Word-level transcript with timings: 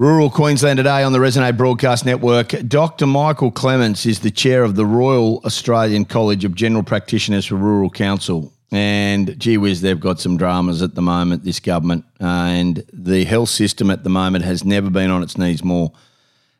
Rural 0.00 0.30
Queensland 0.30 0.78
today 0.78 1.02
on 1.02 1.12
the 1.12 1.18
Resonate 1.18 1.58
Broadcast 1.58 2.06
Network. 2.06 2.54
Dr. 2.66 3.06
Michael 3.06 3.50
Clements 3.50 4.06
is 4.06 4.20
the 4.20 4.30
chair 4.30 4.64
of 4.64 4.74
the 4.74 4.86
Royal 4.86 5.42
Australian 5.44 6.06
College 6.06 6.42
of 6.46 6.54
General 6.54 6.82
Practitioners 6.82 7.44
for 7.44 7.56
Rural 7.56 7.90
Council. 7.90 8.50
And 8.72 9.38
gee 9.38 9.58
whiz, 9.58 9.82
they've 9.82 10.00
got 10.00 10.18
some 10.18 10.38
dramas 10.38 10.80
at 10.80 10.94
the 10.94 11.02
moment, 11.02 11.44
this 11.44 11.60
government. 11.60 12.06
Uh, 12.18 12.24
and 12.24 12.82
the 12.94 13.24
health 13.24 13.50
system 13.50 13.90
at 13.90 14.02
the 14.02 14.08
moment 14.08 14.42
has 14.42 14.64
never 14.64 14.88
been 14.88 15.10
on 15.10 15.22
its 15.22 15.36
knees 15.36 15.62
more. 15.62 15.92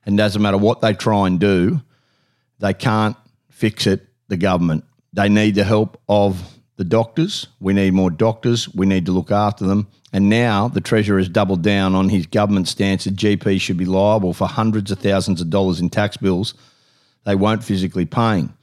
And 0.05 0.19
doesn't 0.19 0.43
matter 0.43 0.59
what 0.59 0.83
they 0.83 0.93
try 0.93 1.27
and 1.27 1.41
do, 1.41 1.81
they 2.59 2.75
can't 2.75 3.17
fix 3.49 3.87
it, 3.87 4.07
the 4.29 4.37
government. 4.37 4.85
They 5.15 5.31
need 5.31 5.55
the 5.55 5.65
help 5.65 5.99
of 6.11 6.43
the 6.81 6.85
doctors. 6.85 7.47
We 7.61 7.75
need 7.75 7.93
more 7.93 8.09
doctors. 8.09 8.67
We 8.75 8.87
need 8.87 9.05
to 9.05 9.13
look 9.13 9.31
after 9.31 9.67
them. 9.67 9.87
And 10.15 10.31
now 10.31 10.67
the 10.67 10.81
Treasurer 10.81 11.19
has 11.19 11.29
doubled 11.29 11.61
down 11.61 11.95
on 11.95 12.09
his 12.09 12.25
government 12.25 12.69
stance 12.69 13.05
that 13.05 13.17
GPs 13.17 13.61
should 13.61 13.77
be 13.77 13.85
liable 13.85 14.33
for 14.33 14.49
hundreds 14.49 14.91
of 14.91 14.99
thousands 14.99 15.43
of 15.43 15.51
dollars 15.51 15.79
in 15.79 15.91
tax 15.91 16.17
bills 16.17 16.55
they 17.25 17.35
won't 17.35 17.63
physically 17.63 18.07
paying. 18.07 18.55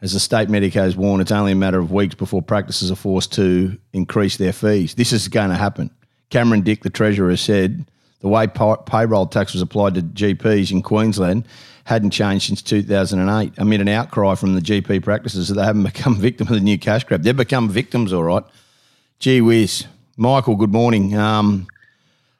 As 0.00 0.12
the 0.12 0.20
state 0.20 0.48
medico 0.48 0.82
has 0.82 0.96
warned, 0.96 1.20
it's 1.20 1.32
only 1.32 1.50
a 1.50 1.56
matter 1.56 1.80
of 1.80 1.90
weeks 1.90 2.14
before 2.14 2.42
practices 2.42 2.92
are 2.92 2.94
forced 2.94 3.32
to 3.32 3.76
increase 3.92 4.36
their 4.36 4.52
fees. 4.52 4.94
This 4.94 5.12
is 5.12 5.26
going 5.26 5.50
to 5.50 5.56
happen. 5.56 5.90
Cameron 6.30 6.60
Dick, 6.60 6.84
the 6.84 6.90
Treasurer, 6.90 7.36
said 7.36 7.86
the 8.20 8.28
way 8.28 8.46
payroll 8.46 9.26
tax 9.26 9.52
was 9.52 9.62
applied 9.62 9.94
to 9.94 10.02
GPs 10.02 10.70
in 10.70 10.82
Queensland 10.82 11.46
hadn't 11.84 12.10
changed 12.10 12.48
since 12.48 12.60
2008 12.60 13.54
amid 13.56 13.80
an 13.80 13.88
outcry 13.88 14.34
from 14.34 14.54
the 14.54 14.60
GP 14.60 15.02
practices 15.02 15.48
that 15.48 15.54
they 15.54 15.64
haven't 15.64 15.82
become 15.94 16.16
victims 16.16 16.50
of 16.50 16.56
the 16.56 16.62
new 16.62 16.78
cash 16.78 17.04
grab. 17.04 17.22
They've 17.22 17.36
become 17.36 17.68
victims, 17.70 18.12
all 18.12 18.24
right. 18.24 18.44
Gee 19.18 19.40
whiz. 19.40 19.86
Michael, 20.16 20.56
good 20.56 20.72
morning. 20.72 21.16
Um, 21.16 21.66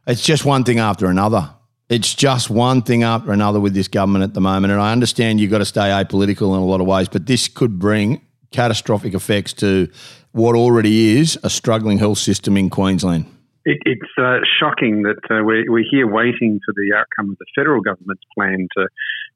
it's 0.06 0.22
just 0.22 0.44
one 0.44 0.64
thing 0.64 0.78
after 0.78 1.06
another. 1.06 1.50
It's 1.88 2.14
just 2.14 2.50
one 2.50 2.82
thing 2.82 3.02
after 3.02 3.32
another 3.32 3.58
with 3.58 3.72
this 3.72 3.88
government 3.88 4.24
at 4.24 4.34
the 4.34 4.40
moment. 4.40 4.72
And 4.72 4.82
I 4.82 4.92
understand 4.92 5.40
you've 5.40 5.50
got 5.50 5.58
to 5.58 5.64
stay 5.64 5.88
apolitical 5.88 6.54
in 6.54 6.60
a 6.60 6.64
lot 6.64 6.82
of 6.82 6.86
ways, 6.86 7.08
but 7.08 7.26
this 7.26 7.48
could 7.48 7.78
bring 7.78 8.20
catastrophic 8.50 9.14
effects 9.14 9.54
to 9.54 9.88
what 10.32 10.54
already 10.56 11.18
is 11.18 11.38
a 11.42 11.48
struggling 11.48 11.98
health 11.98 12.18
system 12.18 12.56
in 12.56 12.68
Queensland. 12.68 13.24
It, 13.68 13.78
it's 13.84 14.12
uh, 14.16 14.38
shocking 14.58 15.02
that 15.02 15.20
uh, 15.28 15.44
we're, 15.44 15.70
we're 15.70 15.84
here 15.88 16.06
waiting 16.06 16.58
for 16.64 16.72
the 16.72 16.96
outcome 16.96 17.32
of 17.32 17.36
the 17.36 17.44
federal 17.54 17.82
government's 17.82 18.24
plan 18.34 18.66
to 18.78 18.88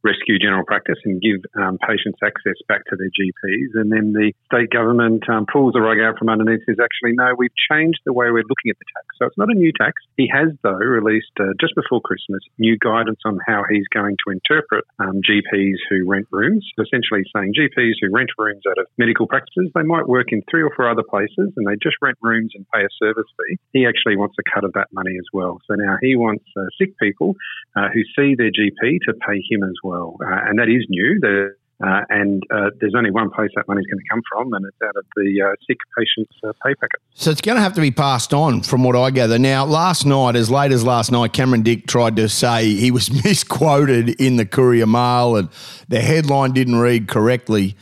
rescue 0.03 0.39
general 0.39 0.65
practice 0.67 0.99
and 1.05 1.23
give 1.23 1.39
um, 1.55 1.79
patients 1.79 2.19
access 2.23 2.59
back 2.69 2.85
to 2.91 2.97
their 2.99 3.11
GPs. 3.11 3.79
And 3.79 3.91
then 3.91 4.13
the 4.13 4.33
state 4.51 4.71
government 4.71 5.23
um, 5.31 5.47
pulls 5.47 5.73
the 5.73 5.81
rug 5.81 5.99
out 6.03 6.19
from 6.19 6.29
underneath 6.29 6.67
says, 6.67 6.83
actually, 6.83 7.15
no, 7.15 7.35
we've 7.39 7.55
changed 7.71 8.03
the 8.05 8.13
way 8.13 8.31
we're 8.31 8.47
looking 8.47 8.71
at 8.71 8.79
the 8.79 8.89
tax. 8.91 9.07
So 9.19 9.27
it's 9.27 9.39
not 9.39 9.51
a 9.51 9.59
new 9.59 9.73
tax. 9.73 10.03
He 10.17 10.29
has, 10.35 10.51
though, 10.63 10.79
released 10.79 11.33
uh, 11.39 11.55
just 11.61 11.75
before 11.75 12.01
Christmas 12.03 12.43
new 12.59 12.77
guidance 12.79 13.21
on 13.25 13.39
how 13.47 13.63
he's 13.71 13.87
going 13.95 14.17
to 14.27 14.33
interpret 14.35 14.85
um, 14.99 15.23
GPs 15.23 15.79
who 15.89 16.09
rent 16.09 16.27
rooms, 16.31 16.67
essentially 16.79 17.23
saying 17.35 17.55
GPs 17.55 18.03
who 18.03 18.11
rent 18.11 18.31
rooms 18.39 18.63
out 18.69 18.79
of 18.79 18.87
medical 18.99 19.27
practices, 19.27 19.71
they 19.75 19.87
might 19.87 20.09
work 20.09 20.33
in 20.33 20.43
three 20.51 20.63
or 20.63 20.71
four 20.75 20.91
other 20.91 21.07
places 21.07 21.55
and 21.57 21.67
they 21.67 21.79
just 21.83 21.97
rent 22.03 22.19
rooms 22.21 22.53
and 22.55 22.67
pay 22.75 22.83
a 22.83 22.93
service 22.99 23.31
fee. 23.39 23.59
He 23.73 23.87
actually 23.87 24.17
wants 24.17 24.37
a 24.39 24.45
cut 24.47 24.65
of 24.65 24.73
that 24.75 24.89
money 24.93 25.15
as 25.19 25.27
well. 25.33 25.61
So 25.67 25.75
now 25.75 25.97
he 26.01 26.17
wants 26.17 26.45
uh, 26.57 26.67
sick 26.79 26.99
people 26.99 27.37
uh, 27.77 27.89
who 27.95 28.03
see 28.17 28.35
their 28.35 28.51
GP 28.51 28.99
to 29.07 29.15
pay 29.15 29.39
him 29.51 29.63
as 29.63 29.79
well 29.85 29.92
well, 29.93 30.17
uh, 30.25 30.49
and 30.49 30.59
that 30.59 30.69
is 30.69 30.87
new. 30.89 31.19
The, 31.21 31.55
uh, 31.85 32.01
and 32.09 32.43
uh, 32.51 32.71
there's 32.81 32.95
only 32.97 33.11
one 33.11 33.29
place 33.31 33.51
that 33.57 33.67
money's 33.69 33.87
going 33.87 33.99
to 33.99 34.09
come 34.09 34.23
from, 34.33 34.53
and 34.55 34.65
it's 34.65 34.77
out 34.83 34.97
of 34.97 35.05
the 35.17 35.43
uh, 35.43 35.55
sick 35.67 35.77
patients' 35.99 36.33
uh, 36.45 36.53
pay 36.65 36.75
packet. 36.77 37.01
So 37.15 37.31
it's 37.31 37.41
going 37.41 37.57
to 37.57 37.63
have 37.63 37.75
to 37.75 37.81
be 37.81 37.91
passed 37.91 38.33
on, 38.33 38.63
from 38.63 38.85
what 38.85 38.97
I 38.97 39.11
gather. 39.11 39.39
Now, 39.39 39.65
last 39.65 40.07
night, 40.07 40.37
as 40.37 40.51
late 40.51 40.73
as 40.73 40.85
last 40.85 41.13
night, 41.13 41.33
Cameron 41.33 41.63
Dick 41.63 41.87
tried 41.87 42.17
to 42.17 42.29
say 42.29 42.75
he 42.75 42.91
was 42.91 43.13
misquoted 43.25 44.11
in 44.21 44.37
the 44.37 44.47
Courier 44.47 44.87
Mail, 44.87 45.37
and 45.37 45.49
the 45.89 46.01
headline 46.01 46.53
didn't 46.53 46.77
read 46.77 47.09
correctly. 47.09 47.77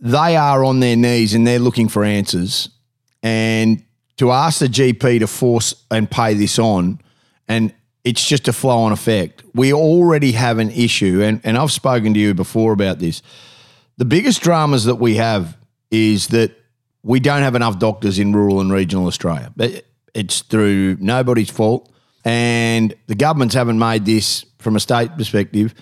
They 0.00 0.36
are 0.36 0.64
on 0.64 0.78
their 0.78 0.94
knees 0.94 1.34
and 1.34 1.44
they're 1.44 1.58
looking 1.58 1.88
for 1.88 2.04
answers. 2.04 2.68
And 3.20 3.82
to 4.18 4.30
ask 4.30 4.60
the 4.60 4.66
GP 4.66 5.18
to 5.20 5.26
force 5.26 5.74
and 5.90 6.08
pay 6.08 6.34
this 6.34 6.58
on, 6.58 7.00
and 7.48 7.72
it's 8.04 8.26
just 8.26 8.48
a 8.48 8.52
flow 8.52 8.78
on 8.78 8.92
effect. 8.92 9.42
We 9.54 9.72
already 9.72 10.32
have 10.32 10.58
an 10.58 10.70
issue, 10.70 11.22
and, 11.22 11.40
and 11.44 11.58
I've 11.58 11.72
spoken 11.72 12.14
to 12.14 12.20
you 12.20 12.34
before 12.34 12.72
about 12.72 12.98
this. 12.98 13.22
The 13.96 14.04
biggest 14.04 14.40
dramas 14.40 14.84
that 14.84 14.96
we 14.96 15.16
have 15.16 15.56
is 15.90 16.28
that 16.28 16.52
we 17.02 17.20
don't 17.20 17.42
have 17.42 17.54
enough 17.54 17.78
doctors 17.78 18.18
in 18.18 18.32
rural 18.32 18.60
and 18.60 18.72
regional 18.72 19.06
Australia. 19.06 19.52
It's 20.14 20.42
through 20.42 20.96
nobody's 21.00 21.50
fault, 21.50 21.90
and 22.24 22.94
the 23.06 23.14
governments 23.14 23.54
haven't 23.54 23.78
made 23.78 24.04
this, 24.04 24.44
from 24.58 24.76
a 24.76 24.80
state 24.80 25.16
perspective, 25.16 25.74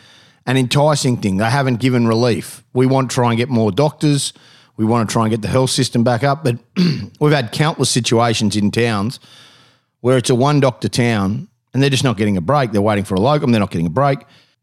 an 0.46 0.56
enticing 0.56 1.16
thing. 1.16 1.38
They 1.38 1.50
haven't 1.50 1.76
given 1.76 2.06
relief. 2.06 2.62
We 2.72 2.86
want 2.86 3.10
to 3.10 3.14
try 3.14 3.30
and 3.30 3.36
get 3.36 3.48
more 3.48 3.72
doctors. 3.72 4.32
We 4.76 4.84
want 4.84 5.08
to 5.08 5.12
try 5.12 5.24
and 5.24 5.30
get 5.30 5.42
the 5.42 5.48
health 5.48 5.70
system 5.70 6.04
back 6.04 6.22
up, 6.22 6.44
but 6.44 6.58
we've 7.20 7.32
had 7.32 7.50
countless 7.52 7.90
situations 7.90 8.56
in 8.56 8.70
towns 8.70 9.18
where 10.00 10.18
it's 10.18 10.30
a 10.30 10.34
one 10.34 10.60
doctor 10.60 10.88
town 10.88 11.48
and 11.76 11.82
they're 11.82 11.90
just 11.90 12.04
not 12.04 12.16
getting 12.16 12.38
a 12.38 12.40
break. 12.40 12.72
They're 12.72 12.80
waiting 12.80 13.04
for 13.04 13.16
a 13.16 13.20
locum. 13.20 13.52
They're 13.52 13.60
not 13.60 13.70
getting 13.70 13.86
a 13.86 13.90
break. 13.90 14.20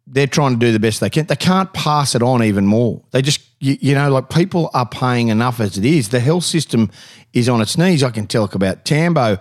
They're 0.08 0.26
trying 0.26 0.54
to 0.54 0.58
do 0.58 0.72
the 0.72 0.80
best 0.80 1.00
they 1.00 1.12
can. 1.12 1.28
They 1.28 1.36
can't 1.36 1.72
pass 1.72 2.16
it 2.16 2.24
on 2.24 2.44
even 2.44 2.66
more. 2.66 3.04
They 3.12 3.22
just, 3.22 3.42
you, 3.60 3.78
you 3.80 3.94
know, 3.94 4.10
like 4.10 4.32
people 4.32 4.72
are 4.74 4.88
paying 4.88 5.28
enough 5.28 5.60
as 5.60 5.78
it 5.78 5.86
is. 5.86 6.10
The 6.10 6.20
health 6.20 6.44
system 6.44 6.90
is 7.32 7.48
on 7.48 7.62
its 7.62 7.78
knees. 7.78 8.02
I 8.02 8.10
can 8.10 8.26
tell 8.26 8.46
about 8.52 8.84
Tambo. 8.84 9.38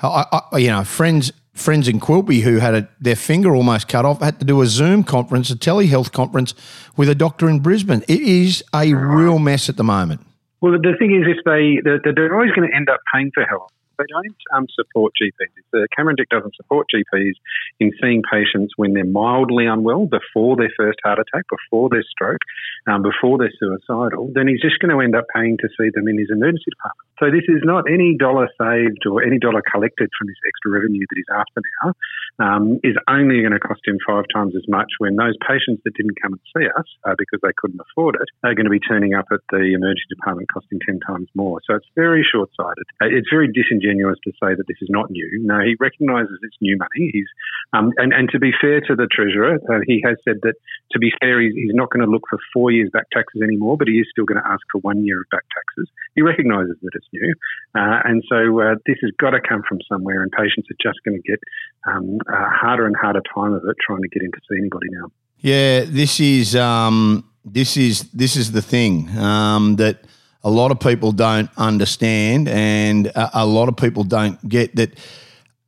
I, 0.00 0.40
I, 0.52 0.58
you 0.58 0.68
know, 0.68 0.84
friends 0.84 1.32
friends 1.52 1.88
in 1.88 1.98
Quilpie 1.98 2.42
who 2.42 2.58
had 2.58 2.74
a, 2.74 2.88
their 3.00 3.16
finger 3.16 3.56
almost 3.56 3.88
cut 3.88 4.04
off 4.04 4.20
had 4.20 4.38
to 4.38 4.44
do 4.44 4.62
a 4.62 4.66
Zoom 4.66 5.02
conference, 5.02 5.50
a 5.50 5.56
telehealth 5.56 6.12
conference 6.12 6.54
with 6.96 7.08
a 7.08 7.14
doctor 7.14 7.48
in 7.48 7.58
Brisbane. 7.58 8.04
It 8.06 8.20
is 8.20 8.62
a 8.72 8.94
real 8.94 9.40
mess 9.40 9.68
at 9.68 9.76
the 9.76 9.84
moment. 9.84 10.20
Well, 10.60 10.72
the 10.72 10.94
thing 10.96 11.16
is, 11.16 11.26
if 11.26 11.42
they 11.44 11.80
they're 12.14 12.34
always 12.34 12.52
going 12.52 12.70
to 12.70 12.76
end 12.76 12.88
up 12.88 13.00
paying 13.12 13.32
for 13.34 13.44
health 13.44 13.72
they 13.98 14.04
don't 14.08 14.36
um, 14.54 14.66
support 14.74 15.12
GPs. 15.20 15.64
The 15.72 15.88
Cameron 15.96 16.16
Dick 16.16 16.28
doesn't 16.28 16.54
support 16.56 16.86
GPs 16.92 17.34
in 17.80 17.92
seeing 18.00 18.22
patients 18.30 18.74
when 18.76 18.92
they're 18.92 19.04
mildly 19.04 19.66
unwell, 19.66 20.06
before 20.06 20.56
their 20.56 20.72
first 20.76 20.98
heart 21.04 21.18
attack, 21.18 21.44
before 21.50 21.88
their 21.88 22.04
stroke, 22.08 22.40
um, 22.86 23.02
before 23.02 23.38
they're 23.38 23.52
suicidal. 23.58 24.30
Then 24.34 24.48
he's 24.48 24.60
just 24.60 24.78
going 24.80 24.92
to 24.92 25.02
end 25.02 25.14
up 25.14 25.24
paying 25.34 25.56
to 25.58 25.68
see 25.78 25.90
them 25.94 26.08
in 26.08 26.18
his 26.18 26.28
emergency 26.30 26.70
department. 26.70 27.08
So 27.18 27.30
this 27.30 27.46
is 27.48 27.64
not 27.64 27.88
any 27.88 28.16
dollar 28.18 28.48
saved 28.60 29.06
or 29.06 29.22
any 29.22 29.38
dollar 29.38 29.62
collected 29.64 30.10
from 30.18 30.28
this 30.28 30.40
extra 30.46 30.70
revenue 30.76 31.04
that 31.08 31.16
he's 31.16 31.32
after 31.32 31.60
now. 31.82 31.88
Um, 32.36 32.80
is 32.84 32.96
only 33.08 33.40
going 33.40 33.56
to 33.56 33.62
cost 33.62 33.80
him 33.86 33.96
five 34.04 34.28
times 34.28 34.52
as 34.52 34.68
much 34.68 35.00
when 35.00 35.16
those 35.16 35.32
patients 35.40 35.80
that 35.88 35.96
didn't 35.96 36.20
come 36.20 36.36
and 36.36 36.44
see 36.52 36.68
us 36.68 36.84
uh, 37.08 37.16
because 37.16 37.40
they 37.40 37.54
couldn't 37.56 37.80
afford 37.80 38.20
it 38.20 38.28
are 38.44 38.52
going 38.52 38.68
to 38.68 38.74
be 38.74 38.80
turning 38.80 39.14
up 39.16 39.24
at 39.32 39.40
the 39.48 39.72
emergency 39.72 40.04
department 40.12 40.44
costing 40.52 40.76
10 40.84 41.00
times 41.00 41.28
more. 41.32 41.64
So 41.64 41.80
it's 41.80 41.88
very 41.96 42.20
short 42.20 42.52
sighted. 42.52 42.84
Uh, 43.00 43.08
it's 43.08 43.32
very 43.32 43.48
disingenuous 43.48 43.86
disingenuous 43.86 44.18
to 44.24 44.32
say 44.32 44.54
that 44.54 44.66
this 44.68 44.76
is 44.80 44.88
not 44.90 45.10
new. 45.10 45.28
No, 45.42 45.60
he 45.60 45.76
recognises 45.80 46.38
it's 46.42 46.56
new 46.60 46.76
money. 46.76 47.10
He's 47.12 47.28
um, 47.72 47.92
and 47.96 48.12
and 48.12 48.28
to 48.30 48.38
be 48.38 48.50
fair 48.60 48.80
to 48.80 48.94
the 48.94 49.08
treasurer, 49.10 49.58
uh, 49.68 49.80
he 49.86 50.02
has 50.04 50.16
said 50.24 50.36
that 50.42 50.54
to 50.92 50.98
be 50.98 51.10
fair, 51.20 51.40
he's, 51.40 51.54
he's 51.54 51.74
not 51.74 51.90
going 51.90 52.04
to 52.04 52.10
look 52.10 52.22
for 52.28 52.38
four 52.52 52.70
years 52.70 52.90
back 52.92 53.06
taxes 53.12 53.42
anymore, 53.42 53.76
but 53.76 53.88
he 53.88 53.94
is 53.94 54.06
still 54.10 54.24
going 54.24 54.40
to 54.40 54.48
ask 54.48 54.62
for 54.70 54.78
one 54.80 55.04
year 55.04 55.20
of 55.20 55.26
back 55.30 55.44
taxes. 55.54 55.88
He 56.14 56.22
recognises 56.22 56.76
that 56.82 56.94
it's 56.94 57.05
new, 57.12 57.34
uh, 57.74 58.00
and 58.04 58.22
so 58.28 58.60
uh, 58.60 58.74
this 58.86 58.96
has 59.02 59.10
got 59.18 59.30
to 59.30 59.40
come 59.40 59.62
from 59.68 59.78
somewhere, 59.90 60.22
and 60.22 60.30
patients 60.32 60.68
are 60.70 60.80
just 60.82 60.98
going 61.04 61.20
to 61.20 61.28
get 61.28 61.40
um, 61.86 62.18
a 62.28 62.48
harder 62.50 62.86
and 62.86 62.96
harder 62.96 63.22
time 63.34 63.52
of 63.52 63.62
it 63.68 63.76
trying 63.84 64.02
to 64.02 64.08
get 64.08 64.22
in 64.22 64.30
to 64.32 64.38
see 64.48 64.58
anybody 64.58 64.86
now. 64.90 65.10
Yeah, 65.38 65.84
this 65.86 66.20
is 66.20 66.56
um, 66.56 67.28
this 67.44 67.76
is 67.76 68.10
this 68.12 68.36
is 68.36 68.52
the 68.52 68.62
thing 68.62 69.08
um, 69.18 69.76
that 69.76 70.04
a 70.42 70.50
lot 70.50 70.70
of 70.70 70.80
people 70.80 71.12
don't 71.12 71.50
understand, 71.56 72.48
and 72.48 73.08
a, 73.08 73.42
a 73.42 73.46
lot 73.46 73.68
of 73.68 73.76
people 73.76 74.04
don't 74.04 74.48
get 74.48 74.76
that. 74.76 74.98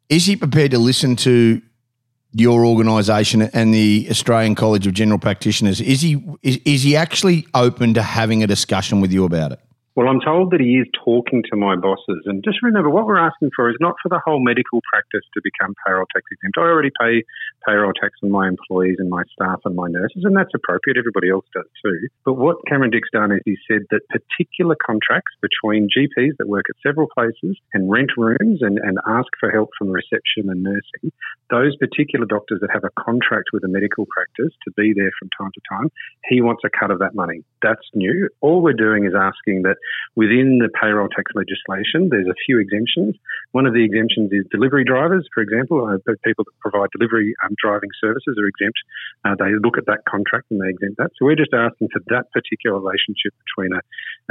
Is 0.08 0.24
he 0.24 0.36
prepared 0.36 0.70
to 0.70 0.78
listen 0.78 1.16
to 1.16 1.60
your 2.32 2.64
organisation 2.64 3.42
and 3.42 3.74
the 3.74 4.06
Australian 4.10 4.54
College 4.54 4.86
of 4.86 4.94
General 4.94 5.18
Practitioners? 5.18 5.80
Is 5.80 6.00
he 6.00 6.24
is, 6.42 6.58
is 6.64 6.82
he 6.82 6.96
actually 6.96 7.46
open 7.54 7.94
to 7.94 8.02
having 8.02 8.42
a 8.42 8.46
discussion 8.46 9.00
with 9.00 9.12
you 9.12 9.24
about 9.24 9.52
it? 9.52 9.60
Well, 9.98 10.06
I'm 10.06 10.22
told 10.22 10.54
that 10.54 10.62
he 10.62 10.78
is 10.78 10.86
talking 10.94 11.42
to 11.50 11.56
my 11.58 11.74
bosses. 11.74 12.22
And 12.24 12.38
just 12.44 12.62
remember, 12.62 12.88
what 12.88 13.04
we're 13.04 13.18
asking 13.18 13.50
for 13.50 13.68
is 13.68 13.74
not 13.80 13.98
for 14.00 14.08
the 14.08 14.22
whole 14.24 14.38
medical 14.38 14.78
practice 14.86 15.26
to 15.34 15.42
become 15.42 15.74
payroll 15.84 16.06
tax 16.14 16.22
exempt. 16.30 16.54
I 16.56 16.70
already 16.70 16.94
pay 17.02 17.26
payroll 17.66 17.90
tax 17.90 18.14
on 18.22 18.30
my 18.30 18.46
employees 18.46 19.02
and 19.02 19.10
my 19.10 19.24
staff 19.34 19.58
and 19.64 19.74
my 19.74 19.88
nurses, 19.90 20.22
and 20.22 20.36
that's 20.36 20.54
appropriate. 20.54 21.02
Everybody 21.02 21.30
else 21.30 21.46
does 21.52 21.66
too. 21.82 22.06
But 22.24 22.34
what 22.34 22.62
Cameron 22.68 22.94
Dick's 22.94 23.10
done 23.10 23.32
is 23.32 23.42
he 23.44 23.58
said 23.66 23.90
that 23.90 24.06
particular 24.06 24.76
contracts 24.78 25.34
between 25.42 25.90
GPs 25.90 26.38
that 26.38 26.46
work 26.46 26.66
at 26.70 26.78
several 26.78 27.08
places 27.10 27.58
and 27.74 27.90
rent 27.90 28.14
rooms 28.16 28.62
and, 28.62 28.78
and 28.78 29.02
ask 29.02 29.26
for 29.40 29.50
help 29.50 29.70
from 29.76 29.90
reception 29.90 30.46
and 30.46 30.62
nursing, 30.62 31.10
those 31.50 31.74
particular 31.74 32.26
doctors 32.26 32.60
that 32.60 32.70
have 32.70 32.84
a 32.84 32.94
contract 33.02 33.50
with 33.52 33.64
a 33.64 33.68
medical 33.68 34.06
practice 34.14 34.54
to 34.62 34.70
be 34.76 34.92
there 34.94 35.10
from 35.18 35.28
time 35.34 35.50
to 35.54 35.60
time, 35.68 35.90
he 36.30 36.40
wants 36.40 36.62
a 36.64 36.70
cut 36.70 36.92
of 36.92 37.00
that 37.00 37.16
money. 37.16 37.42
That's 37.62 37.82
new. 37.94 38.28
All 38.40 38.62
we're 38.62 38.78
doing 38.78 39.04
is 39.04 39.14
asking 39.18 39.62
that 39.62 39.76
within 40.16 40.58
the 40.58 40.68
payroll 40.74 41.08
tax 41.08 41.32
legislation, 41.34 42.08
there's 42.10 42.26
a 42.26 42.38
few 42.46 42.58
exemptions. 42.58 43.16
One 43.52 43.66
of 43.66 43.74
the 43.74 43.84
exemptions 43.84 44.32
is 44.32 44.44
delivery 44.50 44.84
drivers, 44.84 45.28
for 45.32 45.42
example, 45.42 45.86
uh, 45.86 45.98
people 46.24 46.44
that 46.44 46.56
provide 46.60 46.90
delivery 46.90 47.34
um, 47.44 47.54
driving 47.60 47.90
services 48.00 48.36
are 48.38 48.46
exempt. 48.46 48.78
Uh, 49.24 49.34
they 49.38 49.54
look 49.62 49.78
at 49.78 49.86
that 49.86 50.04
contract 50.08 50.50
and 50.50 50.60
they 50.60 50.68
exempt 50.68 50.98
that. 50.98 51.10
So 51.16 51.26
we're 51.26 51.38
just 51.38 51.54
asking 51.54 51.88
for 51.92 52.02
that 52.10 52.30
particular 52.32 52.78
relationship 52.78 53.32
between 53.46 53.72
a, 53.72 53.82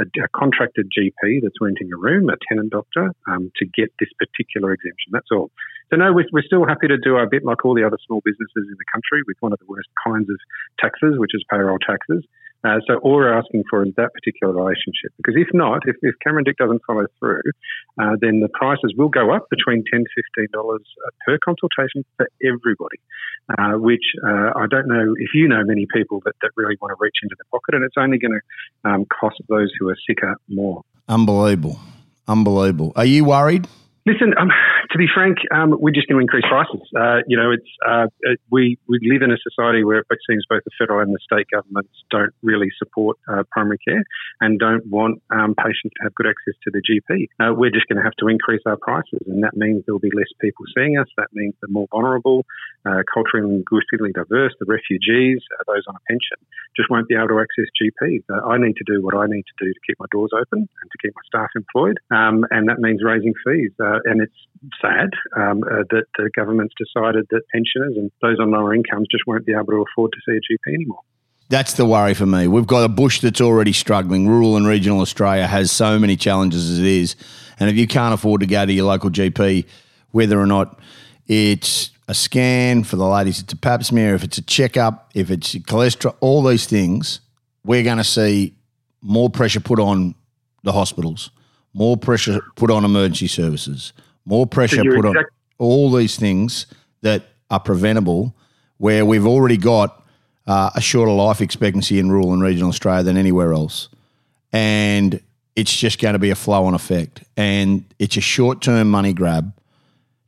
a, 0.02 0.24
a 0.24 0.28
contracted 0.36 0.92
GP 0.92 1.40
that's 1.42 1.58
renting 1.60 1.90
a 1.92 1.96
room, 1.96 2.28
a 2.28 2.36
tenant 2.48 2.70
doctor, 2.70 3.10
um, 3.26 3.50
to 3.56 3.64
get 3.64 3.92
this 3.98 4.10
particular 4.18 4.72
exemption. 4.72 5.10
That's 5.12 5.32
all. 5.32 5.50
So 5.90 5.96
no, 5.96 6.12
we're, 6.12 6.28
we're 6.32 6.44
still 6.44 6.66
happy 6.66 6.88
to 6.88 6.98
do 6.98 7.16
our 7.16 7.26
bit 7.26 7.44
like 7.44 7.64
all 7.64 7.74
the 7.74 7.84
other 7.84 7.98
small 8.06 8.20
businesses 8.24 8.68
in 8.68 8.76
the 8.76 8.88
country 8.92 9.22
with 9.26 9.36
one 9.40 9.52
of 9.52 9.58
the 9.58 9.66
worst 9.66 9.88
kinds 10.04 10.28
of 10.28 10.36
taxes, 10.78 11.16
which 11.16 11.32
is 11.34 11.44
payroll 11.50 11.78
taxes. 11.78 12.24
Uh, 12.64 12.80
so 12.86 12.96
all 12.98 13.14
we're 13.14 13.32
asking 13.32 13.62
for 13.70 13.86
is 13.86 13.92
that 13.96 14.12
particular 14.12 14.52
relationship. 14.52 15.12
Because 15.16 15.34
if 15.36 15.48
not, 15.54 15.82
if, 15.86 15.96
if 16.02 16.14
Cameron 16.24 16.44
Dick 16.44 16.56
doesn't 16.56 16.82
follow 16.86 17.06
through, 17.18 17.42
uh, 18.00 18.16
then 18.20 18.40
the 18.40 18.48
prices 18.48 18.94
will 18.96 19.08
go 19.08 19.32
up 19.32 19.46
between 19.50 19.84
$10 19.92 20.02
to 20.02 20.46
$15 20.54 20.78
per 21.24 21.38
consultation 21.44 22.04
for 22.16 22.28
everybody, 22.42 22.98
uh, 23.56 23.78
which 23.78 24.02
uh, 24.26 24.50
I 24.56 24.66
don't 24.68 24.88
know 24.88 25.14
if 25.16 25.30
you 25.34 25.46
know 25.46 25.62
many 25.64 25.86
people 25.92 26.20
that, 26.24 26.34
that 26.42 26.50
really 26.56 26.76
want 26.80 26.90
to 26.92 26.96
reach 26.98 27.16
into 27.22 27.36
their 27.38 27.46
pocket, 27.50 27.74
and 27.74 27.84
it's 27.84 27.96
only 27.96 28.18
going 28.18 28.38
to 28.40 28.90
um, 28.90 29.06
cost 29.06 29.36
those 29.48 29.70
who 29.78 29.88
are 29.88 29.96
sicker 30.08 30.36
more. 30.48 30.82
Unbelievable. 31.08 31.78
Unbelievable. 32.26 32.92
Are 32.96 33.06
you 33.06 33.24
worried? 33.24 33.66
Listen, 34.04 34.32
um, 34.38 34.50
to 34.90 34.98
be 34.98 35.06
frank, 35.12 35.38
um, 35.52 35.76
we're 35.78 35.92
just 35.92 36.08
going 36.08 36.16
to 36.16 36.22
increase 36.22 36.44
prices. 36.48 36.80
Uh, 36.96 37.20
you 37.26 37.36
know, 37.36 37.50
it's 37.52 37.68
uh, 37.86 38.06
it, 38.20 38.40
we 38.50 38.78
we 38.88 38.98
live 39.02 39.22
in 39.22 39.30
a 39.30 39.36
society 39.36 39.84
where 39.84 40.00
it 40.00 40.20
seems 40.28 40.44
both 40.48 40.64
the 40.64 40.70
federal 40.78 41.00
and 41.00 41.12
the 41.12 41.20
state 41.20 41.46
governments 41.52 41.92
don't 42.10 42.32
really 42.42 42.68
support 42.78 43.18
uh, 43.28 43.42
primary 43.50 43.78
care 43.86 44.02
and 44.40 44.58
don't 44.58 44.86
want 44.86 45.20
um, 45.30 45.54
patients 45.54 45.92
to 45.96 46.02
have 46.04 46.14
good 46.14 46.26
access 46.26 46.56
to 46.64 46.70
the 46.72 46.80
GP. 46.80 47.28
Uh, 47.36 47.52
we're 47.52 47.70
just 47.70 47.86
going 47.88 47.98
to 47.98 48.02
have 48.02 48.16
to 48.18 48.28
increase 48.28 48.62
our 48.66 48.76
prices, 48.76 49.20
and 49.26 49.42
that 49.44 49.56
means 49.56 49.84
there'll 49.84 50.00
be 50.00 50.14
less 50.14 50.32
people 50.40 50.64
seeing 50.74 50.96
us. 50.96 51.08
That 51.16 51.28
means 51.32 51.54
the 51.60 51.68
more 51.68 51.86
vulnerable, 51.90 52.46
uh, 52.86 53.04
culturally 53.12 53.44
and 53.44 53.60
linguistically 53.60 54.12
diverse, 54.12 54.54
the 54.58 54.66
refugees, 54.66 55.44
uh, 55.60 55.64
those 55.68 55.84
on 55.88 55.96
a 55.96 56.02
pension, 56.08 56.40
just 56.76 56.88
won't 56.88 57.08
be 57.08 57.14
able 57.14 57.28
to 57.28 57.40
access 57.44 57.68
GPs. 57.76 58.24
I 58.28 58.56
need 58.56 58.76
to 58.76 58.86
do 58.88 59.02
what 59.02 59.14
I 59.14 59.26
need 59.26 59.44
to 59.44 59.56
do 59.60 59.68
to 59.68 59.80
keep 59.86 60.00
my 60.00 60.08
doors 60.10 60.30
open 60.32 60.64
and 60.64 60.88
to 60.90 60.98
keep 61.02 61.12
my 61.12 61.24
staff 61.28 61.52
employed, 61.56 62.00
um, 62.10 62.46
and 62.50 62.68
that 62.68 62.80
means 62.80 63.04
raising 63.04 63.34
fees. 63.44 63.72
and 63.78 64.22
it's 64.22 64.40
sad 64.80 65.10
um, 65.36 65.62
uh, 65.62 65.84
that 65.90 66.04
the 66.16 66.30
government's 66.34 66.74
decided 66.78 67.26
that 67.30 67.42
pensioners 67.52 67.96
and 67.96 68.10
those 68.22 68.38
on 68.40 68.50
lower 68.50 68.74
incomes 68.74 69.06
just 69.10 69.24
won't 69.26 69.46
be 69.46 69.52
able 69.52 69.66
to 69.66 69.84
afford 69.90 70.12
to 70.12 70.18
see 70.26 70.36
a 70.36 70.40
GP 70.40 70.74
anymore. 70.74 71.00
That's 71.50 71.74
the 71.74 71.86
worry 71.86 72.12
for 72.12 72.26
me. 72.26 72.46
We've 72.46 72.66
got 72.66 72.84
a 72.84 72.88
bush 72.88 73.20
that's 73.20 73.40
already 73.40 73.72
struggling. 73.72 74.28
Rural 74.28 74.56
and 74.56 74.66
regional 74.66 75.00
Australia 75.00 75.46
has 75.46 75.72
so 75.72 75.98
many 75.98 76.14
challenges 76.14 76.68
as 76.68 76.78
it 76.78 76.84
is. 76.84 77.16
And 77.58 77.70
if 77.70 77.76
you 77.76 77.86
can't 77.86 78.12
afford 78.12 78.42
to 78.42 78.46
go 78.46 78.66
to 78.66 78.72
your 78.72 78.84
local 78.84 79.10
GP, 79.10 79.64
whether 80.10 80.38
or 80.38 80.46
not 80.46 80.78
it's 81.26 81.90
a 82.06 82.14
scan 82.14 82.84
for 82.84 82.96
the 82.96 83.06
ladies, 83.06 83.40
it's 83.40 83.52
a 83.52 83.56
pap 83.56 83.82
smear, 83.82 84.14
if 84.14 84.24
it's 84.24 84.38
a 84.38 84.42
checkup, 84.42 85.10
if 85.14 85.30
it's 85.30 85.54
cholesterol, 85.54 86.16
all 86.20 86.42
these 86.42 86.66
things, 86.66 87.20
we're 87.64 87.82
going 87.82 87.98
to 87.98 88.04
see 88.04 88.54
more 89.00 89.30
pressure 89.30 89.60
put 89.60 89.78
on 89.78 90.14
the 90.64 90.72
hospitals, 90.72 91.30
more 91.72 91.96
pressure 91.96 92.40
put 92.56 92.70
on 92.70 92.84
emergency 92.84 93.26
services, 93.26 93.92
more 94.28 94.46
pressure 94.46 94.84
put 94.84 95.06
exact- 95.06 95.16
on 95.16 95.24
all 95.58 95.90
these 95.90 96.16
things 96.16 96.66
that 97.00 97.24
are 97.50 97.60
preventable, 97.60 98.36
where 98.76 99.04
we've 99.04 99.26
already 99.26 99.56
got 99.56 100.04
uh, 100.46 100.70
a 100.74 100.80
shorter 100.80 101.12
life 101.12 101.40
expectancy 101.40 101.98
in 101.98 102.10
rural 102.10 102.32
and 102.32 102.42
regional 102.42 102.68
Australia 102.68 103.02
than 103.02 103.16
anywhere 103.16 103.52
else. 103.52 103.88
And 104.52 105.20
it's 105.56 105.74
just 105.74 106.00
going 106.00 106.12
to 106.12 106.18
be 106.18 106.30
a 106.30 106.34
flow 106.34 106.64
on 106.64 106.74
effect. 106.74 107.24
And 107.36 107.84
it's 107.98 108.16
a 108.16 108.20
short 108.20 108.62
term 108.62 108.90
money 108.90 109.12
grab 109.12 109.52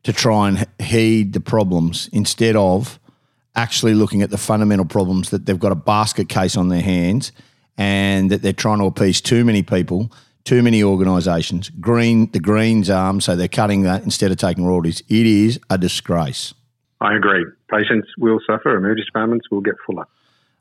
to 0.03 0.13
try 0.13 0.49
and 0.49 0.67
heed 0.79 1.33
the 1.33 1.41
problems 1.41 2.09
instead 2.13 2.57
of 2.57 2.99
actually 3.55 3.95
looking 3.95 4.23
at 4.23 4.31
the 4.31 4.39
fundamental 4.39 4.87
problems 4.87 5.31
that 5.31 5.47
they've 5.47 5.59
got 5.59 5.73
a 5.73 5.77
basket 5.77 6.29
case 6.29 6.57
on 6.57 6.69
their 6.69 6.81
hands 6.81 7.33
and 7.77 8.31
that 8.31 8.43
they're 8.43 8.53
trying 8.53 8.79
to 8.79 8.85
appease 8.85 9.21
too 9.21 9.45
many 9.45 9.63
people 9.63 10.11
too 10.45 10.63
many 10.63 10.83
organisations. 10.83 11.71
Green, 11.81 12.31
the 12.33 12.41
Greens 12.41 12.91
arm, 12.91 13.21
so 13.21 13.37
they're 13.37 13.49
cutting 13.49 13.83
that 13.83 14.03
instead 14.03 14.31
of 14.31 14.37
taking 14.37 14.65
royalties. 14.65 15.03
It 15.09 15.27
is 15.27 15.61
a 15.69 15.79
disgrace. 15.79 16.55
I 17.01 17.15
agree. 17.17 17.45
Patients 17.71 18.09
will 18.19 18.41
suffer. 18.47 18.77
Emergency 18.77 19.07
departments 19.07 19.51
will 19.51 19.61
get 19.61 19.75
fuller. 19.87 20.05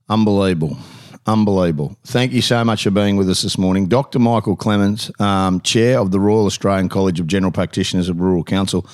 Unbelievable. 0.10 0.78
Unbelievable. 1.26 1.96
Thank 2.06 2.32
you 2.32 2.42
so 2.42 2.64
much 2.64 2.84
for 2.84 2.92
being 2.92 3.18
with 3.18 3.30
us 3.30 3.42
this 3.42 3.58
morning. 3.58 3.88
Dr. 3.88 4.20
Michael 4.20 4.56
Clements, 4.56 5.12
um, 5.20 5.60
Chair 5.62 6.00
of 6.00 6.12
the 6.12 6.20
Royal 6.20 6.46
Australian 6.46 6.90
College 6.90 7.20
of 7.20 7.28
General 7.28 7.52
Practitioners 7.52 8.10
of 8.10 8.20
Rural 8.20 8.44
Council. 8.44 8.88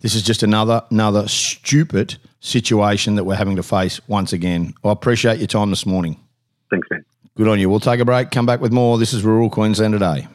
This 0.00 0.14
is 0.14 0.22
just 0.22 0.42
another 0.42 0.82
another 0.90 1.28
stupid 1.28 2.16
situation 2.40 3.14
that 3.14 3.24
we're 3.24 3.36
having 3.36 3.56
to 3.56 3.62
face 3.62 4.00
once 4.08 4.32
again. 4.32 4.74
I 4.84 4.90
appreciate 4.90 5.38
your 5.38 5.46
time 5.46 5.70
this 5.70 5.86
morning. 5.86 6.20
Thanks, 6.70 6.88
man. 6.90 7.04
Good 7.34 7.48
on 7.48 7.58
you. 7.58 7.70
We'll 7.70 7.80
take 7.80 7.98
a 7.98 8.04
break, 8.04 8.30
come 8.30 8.44
back 8.44 8.60
with 8.60 8.72
more. 8.72 8.98
This 8.98 9.14
is 9.14 9.24
Rural 9.24 9.48
Queensland 9.48 9.94
Today. 9.94 10.28